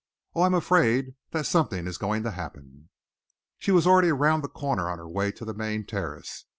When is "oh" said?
0.33-0.41